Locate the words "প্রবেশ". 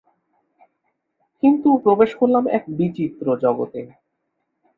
1.83-2.11